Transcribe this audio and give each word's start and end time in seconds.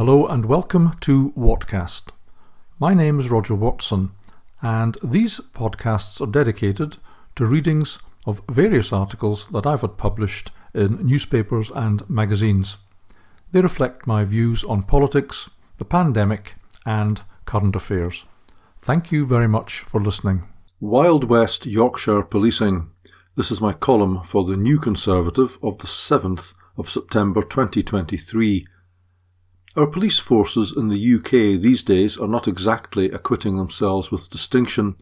Hello 0.00 0.26
and 0.26 0.46
welcome 0.46 0.96
to 1.00 1.30
Whatcast. 1.32 2.12
My 2.78 2.94
name 2.94 3.18
is 3.18 3.30
Roger 3.30 3.54
Watson, 3.54 4.12
and 4.62 4.96
these 5.04 5.40
podcasts 5.52 6.22
are 6.22 6.26
dedicated 6.26 6.96
to 7.36 7.44
readings 7.44 7.98
of 8.26 8.40
various 8.48 8.94
articles 8.94 9.48
that 9.48 9.66
I've 9.66 9.82
had 9.82 9.98
published 9.98 10.52
in 10.72 11.06
newspapers 11.06 11.70
and 11.74 12.08
magazines. 12.08 12.78
They 13.52 13.60
reflect 13.60 14.06
my 14.06 14.24
views 14.24 14.64
on 14.64 14.84
politics, 14.84 15.50
the 15.76 15.84
pandemic, 15.84 16.54
and 16.86 17.20
current 17.44 17.76
affairs. 17.76 18.24
Thank 18.80 19.12
you 19.12 19.26
very 19.26 19.48
much 19.48 19.80
for 19.80 20.00
listening. 20.00 20.48
Wild 20.80 21.24
West 21.24 21.66
Yorkshire 21.66 22.22
Policing. 22.22 22.88
This 23.36 23.50
is 23.50 23.60
my 23.60 23.74
column 23.74 24.22
for 24.22 24.46
the 24.46 24.56
New 24.56 24.78
Conservative 24.78 25.58
of 25.62 25.76
the 25.80 25.86
7th 25.86 26.54
of 26.78 26.88
September 26.88 27.42
2023. 27.42 28.66
Our 29.76 29.86
police 29.86 30.18
forces 30.18 30.76
in 30.76 30.88
the 30.88 31.14
UK 31.14 31.60
these 31.60 31.84
days 31.84 32.18
are 32.18 32.26
not 32.26 32.48
exactly 32.48 33.08
acquitting 33.12 33.56
themselves 33.56 34.10
with 34.10 34.28
distinction. 34.28 34.96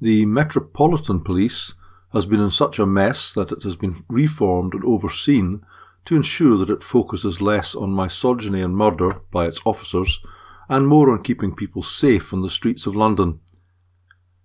The 0.00 0.24
Metropolitan 0.24 1.20
Police 1.20 1.74
has 2.14 2.24
been 2.24 2.40
in 2.40 2.50
such 2.50 2.78
a 2.78 2.86
mess 2.86 3.34
that 3.34 3.52
it 3.52 3.62
has 3.62 3.76
been 3.76 4.02
reformed 4.08 4.72
and 4.72 4.82
overseen 4.84 5.66
to 6.06 6.16
ensure 6.16 6.56
that 6.56 6.70
it 6.70 6.82
focuses 6.82 7.42
less 7.42 7.74
on 7.74 7.94
misogyny 7.94 8.62
and 8.62 8.74
murder 8.74 9.20
by 9.30 9.46
its 9.46 9.60
officers 9.66 10.20
and 10.70 10.88
more 10.88 11.10
on 11.10 11.22
keeping 11.22 11.54
people 11.54 11.82
safe 11.82 12.32
on 12.32 12.40
the 12.40 12.48
streets 12.48 12.86
of 12.86 12.96
London. 12.96 13.40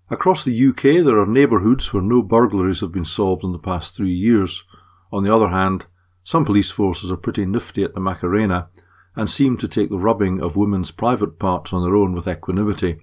Across 0.09 0.43
the 0.43 0.67
UK, 0.67 1.05
there 1.05 1.17
are 1.17 1.25
neighbourhoods 1.25 1.93
where 1.93 2.03
no 2.03 2.21
burglaries 2.21 2.81
have 2.81 2.91
been 2.91 3.05
solved 3.05 3.45
in 3.45 3.53
the 3.53 3.59
past 3.59 3.95
three 3.95 4.13
years. 4.13 4.65
On 5.13 5.23
the 5.23 5.33
other 5.33 5.49
hand, 5.49 5.85
some 6.23 6.43
police 6.43 6.71
forces 6.71 7.09
are 7.09 7.17
pretty 7.17 7.45
nifty 7.45 7.83
at 7.83 7.93
the 7.93 8.01
Macarena 8.01 8.67
and 9.15 9.29
seem 9.29 9.57
to 9.57 9.67
take 9.67 9.89
the 9.89 9.99
rubbing 9.99 10.41
of 10.41 10.55
women's 10.55 10.91
private 10.91 11.39
parts 11.39 11.71
on 11.71 11.83
their 11.83 11.95
own 11.95 12.13
with 12.13 12.27
equanimity. 12.27 12.97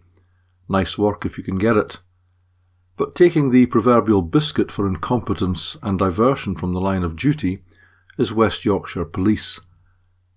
Nice 0.68 0.98
work 0.98 1.24
if 1.24 1.38
you 1.38 1.44
can 1.44 1.58
get 1.58 1.76
it. 1.76 2.00
But 2.96 3.14
taking 3.14 3.50
the 3.50 3.66
proverbial 3.66 4.22
biscuit 4.22 4.70
for 4.70 4.86
incompetence 4.86 5.76
and 5.82 5.98
diversion 5.98 6.54
from 6.54 6.74
the 6.74 6.80
line 6.80 7.02
of 7.02 7.16
duty 7.16 7.62
is 8.18 8.32
West 8.32 8.64
Yorkshire 8.64 9.06
Police. 9.06 9.60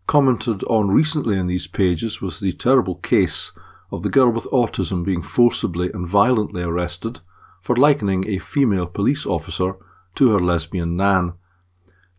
Commented 0.07 0.63
on 0.63 0.91
recently 0.91 1.37
in 1.37 1.47
these 1.47 1.67
pages 1.67 2.21
was 2.21 2.39
the 2.39 2.53
terrible 2.53 2.95
case 2.95 3.51
of 3.91 4.03
the 4.03 4.09
girl 4.09 4.29
with 4.29 4.45
autism 4.45 5.03
being 5.03 5.21
forcibly 5.21 5.91
and 5.93 6.07
violently 6.07 6.63
arrested 6.63 7.19
for 7.61 7.75
likening 7.75 8.27
a 8.27 8.37
female 8.37 8.85
police 8.85 9.25
officer 9.25 9.75
to 10.15 10.31
her 10.31 10.39
lesbian 10.39 10.95
nan 10.95 11.33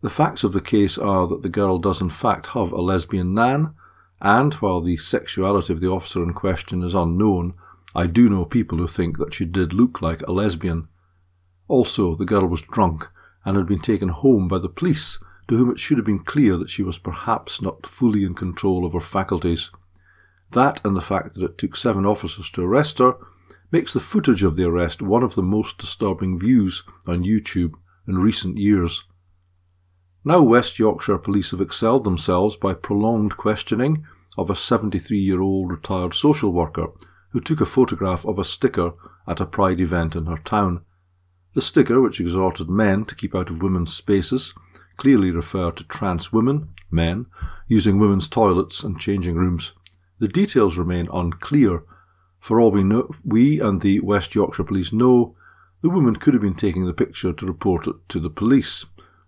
the 0.07 0.13
facts 0.13 0.45
of 0.45 0.53
the 0.53 0.61
case 0.61 0.97
are 0.97 1.27
that 1.27 1.41
the 1.41 1.49
girl 1.49 1.77
does 1.79 1.99
in 1.99 2.09
fact 2.09 2.45
have 2.47 2.71
a 2.71 2.79
lesbian 2.79 3.33
nan, 3.33 3.73
and 4.21 4.53
while 4.53 4.79
the 4.79 4.95
sexuality 4.95 5.73
of 5.73 5.81
the 5.81 5.89
officer 5.89 6.23
in 6.23 6.33
question 6.33 6.81
is 6.81 6.95
unknown, 6.95 7.53
I 7.93 8.07
do 8.07 8.29
know 8.29 8.45
people 8.45 8.77
who 8.77 8.87
think 8.87 9.17
that 9.17 9.33
she 9.33 9.43
did 9.43 9.73
look 9.73 10.01
like 10.01 10.21
a 10.21 10.31
lesbian. 10.31 10.87
Also, 11.67 12.15
the 12.15 12.23
girl 12.23 12.47
was 12.47 12.61
drunk 12.61 13.09
and 13.43 13.57
had 13.57 13.67
been 13.67 13.81
taken 13.81 14.07
home 14.07 14.47
by 14.47 14.59
the 14.59 14.69
police, 14.69 15.19
to 15.49 15.57
whom 15.57 15.69
it 15.71 15.77
should 15.77 15.97
have 15.97 16.05
been 16.05 16.23
clear 16.23 16.55
that 16.55 16.69
she 16.69 16.83
was 16.83 16.97
perhaps 16.97 17.61
not 17.61 17.85
fully 17.85 18.23
in 18.23 18.33
control 18.33 18.85
of 18.85 18.93
her 18.93 19.01
faculties. 19.01 19.71
That 20.51 20.79
and 20.85 20.95
the 20.95 21.01
fact 21.01 21.33
that 21.33 21.43
it 21.43 21.57
took 21.57 21.75
seven 21.75 22.05
officers 22.05 22.49
to 22.51 22.63
arrest 22.63 22.99
her 22.99 23.17
makes 23.73 23.91
the 23.91 23.99
footage 23.99 24.43
of 24.43 24.55
the 24.55 24.69
arrest 24.69 25.01
one 25.01 25.21
of 25.21 25.35
the 25.35 25.43
most 25.43 25.77
disturbing 25.77 26.39
views 26.39 26.85
on 27.05 27.25
YouTube 27.25 27.73
in 28.07 28.19
recent 28.19 28.57
years. 28.57 29.03
Now 30.27 30.41
West 30.41 30.77
Yorkshire 30.77 31.19
Police 31.19 31.51
have 31.51 31.61
excelled 31.61 32.03
themselves 32.03 32.57
by 32.57 32.73
prolonged 32.73 33.37
questioning 33.37 34.05
of 34.37 34.49
a 34.49 34.57
73 34.57 35.17
year 35.17 35.39
old 35.39 35.69
retired 35.71 36.13
social 36.13 36.51
worker 36.51 36.87
who 37.29 37.39
took 37.39 37.61
a 37.61 37.65
photograph 37.65 38.25
of 38.25 38.37
a 38.37 38.43
sticker 38.43 38.91
at 39.25 39.39
a 39.39 39.45
pride 39.45 39.79
event 39.79 40.17
in 40.17 40.25
her 40.25 40.35
town. 40.35 40.83
The 41.53 41.61
sticker, 41.61 42.01
which 42.01 42.19
exhorted 42.19 42.69
men 42.69 43.05
to 43.05 43.15
keep 43.15 43.33
out 43.33 43.49
of 43.49 43.61
women's 43.61 43.93
spaces, 43.93 44.53
clearly 44.97 45.31
referred 45.31 45.77
to 45.77 45.85
trans 45.85 46.33
women, 46.33 46.73
men, 46.91 47.27
using 47.69 47.97
women's 47.97 48.27
toilets 48.27 48.83
and 48.83 48.99
changing 48.99 49.35
rooms. 49.35 49.71
The 50.19 50.27
details 50.27 50.77
remain 50.77 51.07
unclear. 51.13 51.83
For 52.41 52.59
all 52.59 52.71
we 52.71 52.83
know, 52.83 53.09
we 53.23 53.61
and 53.61 53.79
the 53.79 54.01
West 54.01 54.35
Yorkshire 54.35 54.65
Police 54.65 54.91
know, 54.91 55.37
the 55.81 55.89
woman 55.89 56.17
could 56.17 56.33
have 56.33 56.43
been 56.43 56.53
taking 56.53 56.85
the 56.85 56.91
picture 56.91 57.31
to 57.31 57.45
report 57.45 57.87
it 57.87 57.95
to 58.09 58.19
the 58.19 58.29
police. 58.29 58.85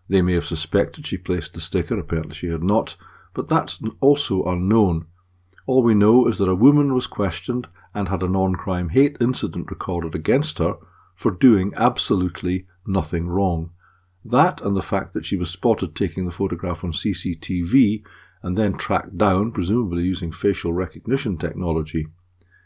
They 0.09 0.21
may 0.23 0.33
have 0.33 0.45
suspected 0.45 1.05
she 1.05 1.17
placed 1.17 1.53
the 1.53 1.61
sticker, 1.61 1.97
apparently 1.97 2.33
she 2.33 2.47
had 2.47 2.63
not, 2.63 2.95
but 3.33 3.47
that's 3.47 3.81
also 4.01 4.43
unknown. 4.43 5.05
All 5.67 5.83
we 5.83 5.93
know 5.93 6.27
is 6.27 6.39
that 6.39 6.49
a 6.49 6.55
woman 6.55 6.93
was 6.95 7.05
questioned 7.05 7.67
and 7.93 8.07
had 8.07 8.23
a 8.23 8.27
non 8.27 8.55
crime 8.55 8.89
hate 8.89 9.17
incident 9.21 9.69
recorded 9.69 10.15
against 10.15 10.57
her 10.57 10.77
for 11.15 11.31
doing 11.31 11.73
absolutely 11.75 12.65
nothing 12.87 13.27
wrong. 13.27 13.71
That 14.25 14.61
and 14.61 14.75
the 14.75 14.81
fact 14.81 15.13
that 15.13 15.25
she 15.25 15.37
was 15.37 15.49
spotted 15.49 15.95
taking 15.95 16.25
the 16.25 16.31
photograph 16.31 16.83
on 16.83 16.91
CCTV 16.91 18.03
and 18.41 18.57
then 18.57 18.73
tracked 18.77 19.17
down, 19.17 19.51
presumably 19.51 20.03
using 20.03 20.31
facial 20.31 20.73
recognition 20.73 21.37
technology. 21.37 22.07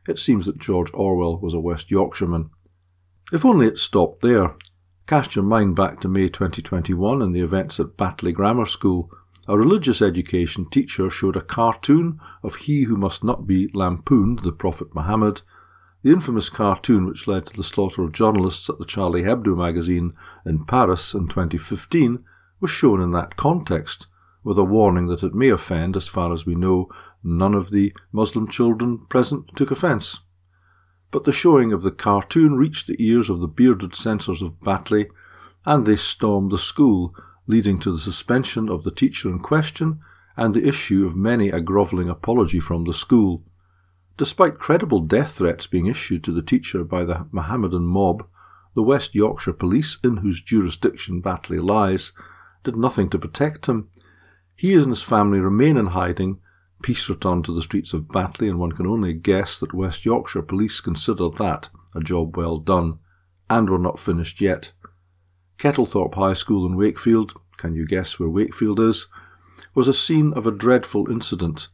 It 0.07 0.19
seems 0.19 0.45
that 0.45 0.59
George 0.59 0.91
Orwell 0.93 1.39
was 1.39 1.53
a 1.53 1.59
West 1.59 1.89
Yorkshireman. 1.89 2.49
If 3.31 3.45
only 3.45 3.67
it 3.67 3.79
stopped 3.79 4.21
there. 4.21 4.55
Cast 5.05 5.35
your 5.35 5.43
mind 5.43 5.75
back 5.75 5.99
to 5.99 6.07
May 6.07 6.29
2021 6.29 7.21
and 7.21 7.35
the 7.35 7.41
events 7.41 7.77
at 7.77 7.97
Batley 7.97 8.31
Grammar 8.31 8.65
School. 8.65 9.11
A 9.49 9.57
religious 9.57 10.01
education 10.01 10.65
teacher 10.69 11.09
showed 11.09 11.35
a 11.35 11.41
cartoon 11.41 12.21
of 12.41 12.55
he 12.55 12.83
who 12.83 12.95
must 12.95 13.21
not 13.21 13.45
be 13.45 13.69
lampooned, 13.73 14.39
the 14.43 14.53
Prophet 14.53 14.95
Muhammad. 14.95 15.41
The 16.03 16.13
infamous 16.13 16.49
cartoon 16.49 17.05
which 17.05 17.27
led 17.27 17.47
to 17.47 17.53
the 17.53 17.65
slaughter 17.65 18.01
of 18.01 18.13
journalists 18.13 18.69
at 18.69 18.79
the 18.79 18.85
Charlie 18.85 19.23
Hebdo 19.23 19.57
magazine 19.57 20.13
in 20.45 20.63
Paris 20.63 21.13
in 21.13 21.27
2015 21.27 22.23
was 22.61 22.71
shown 22.71 23.01
in 23.01 23.11
that 23.11 23.35
context, 23.35 24.07
with 24.41 24.57
a 24.57 24.63
warning 24.63 25.07
that 25.07 25.21
it 25.21 25.35
may 25.35 25.49
offend, 25.49 25.97
as 25.97 26.07
far 26.07 26.31
as 26.31 26.45
we 26.45 26.55
know, 26.55 26.87
none 27.21 27.53
of 27.53 27.71
the 27.71 27.93
Muslim 28.13 28.47
children 28.47 28.99
present 29.09 29.53
took 29.57 29.69
offence 29.69 30.21
but 31.13 31.25
the 31.25 31.31
showing 31.31 31.71
of 31.71 31.83
the 31.83 31.91
cartoon 31.91 32.55
reached 32.55 32.87
the 32.87 32.95
ears 32.97 33.29
of 33.29 33.39
the 33.39 33.47
bearded 33.47 33.93
censors 33.93 34.41
of 34.41 34.59
Batley, 34.61 35.09
and 35.63 35.85
they 35.85 35.95
stormed 35.95 36.51
the 36.51 36.57
school, 36.57 37.15
leading 37.45 37.77
to 37.77 37.91
the 37.91 37.99
suspension 37.99 38.67
of 38.67 38.83
the 38.83 38.89
teacher 38.89 39.29
in 39.29 39.37
question 39.37 39.99
and 40.35 40.55
the 40.55 40.67
issue 40.67 41.05
of 41.05 41.15
many 41.15 41.49
a 41.49 41.61
grovelling 41.61 42.09
apology 42.09 42.59
from 42.59 42.85
the 42.85 42.93
school. 42.93 43.43
Despite 44.17 44.57
credible 44.57 45.01
death 45.01 45.33
threats 45.33 45.67
being 45.67 45.85
issued 45.85 46.23
to 46.23 46.31
the 46.31 46.41
teacher 46.41 46.83
by 46.83 47.03
the 47.05 47.27
Mohammedan 47.31 47.85
mob, 47.85 48.25
the 48.73 48.81
West 48.81 49.13
Yorkshire 49.13 49.53
Police, 49.53 49.99
in 50.03 50.17
whose 50.17 50.41
jurisdiction 50.41 51.21
Batley 51.21 51.59
lies, 51.59 52.11
did 52.63 52.75
nothing 52.75 53.07
to 53.11 53.19
protect 53.19 53.67
him. 53.67 53.87
He 54.55 54.73
and 54.73 54.87
his 54.87 55.03
family 55.03 55.39
remain 55.39 55.77
in 55.77 55.87
hiding 55.87 56.39
Peace 56.83 57.09
returned 57.09 57.45
to 57.45 57.55
the 57.55 57.61
streets 57.61 57.93
of 57.93 58.09
Batley, 58.09 58.49
and 58.49 58.59
one 58.59 58.73
can 58.73 58.85
only 58.85 59.13
guess 59.13 59.57
that 59.59 59.73
West 59.73 60.05
Yorkshire 60.05 60.41
police 60.41 60.81
consider 60.81 61.29
that 61.29 61.69
a 61.95 62.01
job 62.01 62.35
well 62.35 62.57
done, 62.57 62.99
and 63.49 63.69
were 63.69 63.79
not 63.79 63.99
finished 63.99 64.41
yet. 64.41 64.73
Kettlethorpe 65.57 66.15
High 66.15 66.33
School 66.33 66.65
in 66.65 66.75
Wakefield, 66.75 67.35
can 67.55 67.73
you 67.73 67.87
guess 67.87 68.19
where 68.19 68.27
Wakefield 68.27 68.81
is, 68.81 69.07
was 69.73 69.87
a 69.87 69.93
scene 69.93 70.33
of 70.33 70.45
a 70.45 70.51
dreadful 70.51 71.09
incident. 71.09 71.69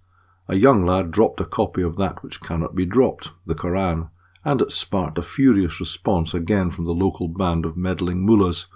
A 0.47 0.55
young 0.55 0.85
lad 0.85 1.09
dropped 1.09 1.41
a 1.41 1.45
copy 1.45 1.81
of 1.81 1.97
that 1.97 2.21
which 2.21 2.39
cannot 2.39 2.75
be 2.75 2.85
dropped, 2.85 3.31
the 3.47 3.55
Koran, 3.55 4.09
and 4.45 4.61
it 4.61 4.71
sparked 4.71 5.17
a 5.17 5.23
furious 5.23 5.79
response 5.79 6.35
again 6.35 6.69
from 6.69 6.85
the 6.85 6.93
local 6.93 7.27
band 7.27 7.65
of 7.65 7.75
meddling 7.75 8.25
mullahs. 8.25 8.67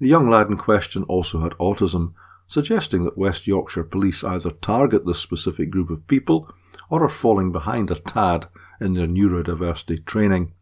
The 0.00 0.08
young 0.08 0.28
lad 0.28 0.48
in 0.48 0.56
question 0.56 1.04
also 1.04 1.40
had 1.40 1.52
autism, 1.52 2.14
suggesting 2.48 3.04
that 3.04 3.18
West 3.18 3.46
Yorkshire 3.46 3.84
police 3.84 4.24
either 4.24 4.50
target 4.50 5.06
this 5.06 5.20
specific 5.20 5.70
group 5.70 5.90
of 5.90 6.08
people 6.08 6.50
or 6.90 7.04
are 7.04 7.08
falling 7.08 7.52
behind 7.52 7.90
a 7.90 7.94
tad 7.94 8.48
in 8.80 8.94
their 8.94 9.06
neurodiversity 9.06 10.04
training. 10.04 10.52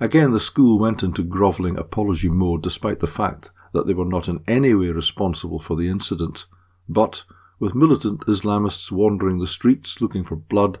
Again, 0.00 0.30
the 0.30 0.40
school 0.40 0.78
went 0.78 1.02
into 1.02 1.22
grovelling 1.22 1.76
apology 1.76 2.28
mode 2.28 2.62
despite 2.62 3.00
the 3.00 3.06
fact 3.06 3.50
that 3.72 3.86
they 3.86 3.94
were 3.94 4.04
not 4.04 4.28
in 4.28 4.42
any 4.46 4.72
way 4.72 4.86
responsible 4.86 5.58
for 5.58 5.76
the 5.76 5.88
incident. 5.88 6.46
But, 6.88 7.24
with 7.58 7.74
militant 7.74 8.20
Islamists 8.26 8.92
wandering 8.92 9.38
the 9.38 9.46
streets 9.46 10.00
looking 10.00 10.24
for 10.24 10.36
blood, 10.36 10.78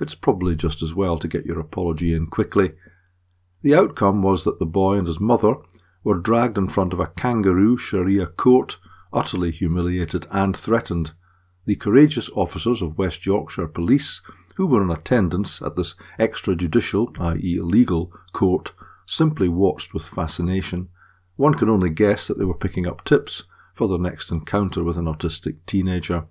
it's 0.00 0.14
probably 0.14 0.54
just 0.54 0.82
as 0.82 0.94
well 0.94 1.18
to 1.18 1.28
get 1.28 1.46
your 1.46 1.58
apology 1.58 2.12
in 2.12 2.26
quickly. 2.26 2.72
The 3.62 3.74
outcome 3.74 4.22
was 4.22 4.44
that 4.44 4.58
the 4.58 4.66
boy 4.66 4.98
and 4.98 5.06
his 5.06 5.18
mother 5.18 5.54
were 6.04 6.18
dragged 6.18 6.58
in 6.58 6.68
front 6.68 6.92
of 6.92 7.00
a 7.00 7.08
kangaroo 7.08 7.76
Sharia 7.76 8.26
court 8.26 8.78
utterly 9.16 9.50
humiliated 9.50 10.26
and 10.30 10.56
threatened. 10.56 11.10
The 11.64 11.74
courageous 11.74 12.30
officers 12.36 12.82
of 12.82 12.98
West 12.98 13.26
Yorkshire 13.26 13.66
Police, 13.66 14.22
who 14.56 14.66
were 14.66 14.82
in 14.82 14.90
attendance 14.90 15.62
at 15.62 15.74
this 15.74 15.94
extrajudicial, 16.20 17.18
i.e., 17.18 17.56
illegal, 17.56 18.12
court, 18.32 18.72
simply 19.06 19.48
watched 19.48 19.92
with 19.94 20.06
fascination. 20.06 20.90
One 21.36 21.54
can 21.54 21.68
only 21.68 21.90
guess 21.90 22.28
that 22.28 22.38
they 22.38 22.44
were 22.44 22.54
picking 22.54 22.86
up 22.86 23.02
tips 23.04 23.42
for 23.74 23.88
their 23.88 23.98
next 23.98 24.30
encounter 24.30 24.84
with 24.84 24.96
an 24.96 25.06
autistic 25.06 25.56
teenager. 25.66 26.26